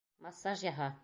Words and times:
Массаж 0.27 0.65
яһа! 0.69 0.91